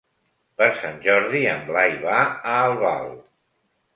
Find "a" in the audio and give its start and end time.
2.25-2.57